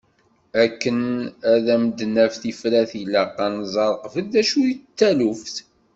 [0.63, 0.99] Akken
[1.53, 5.55] ad am-d-naf tifrat ilaq ad nẓer qbel d acu i d taluft.